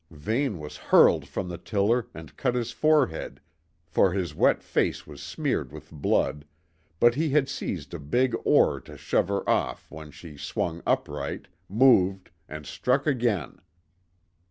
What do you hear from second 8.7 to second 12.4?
to shove her off when she swung upright, moved,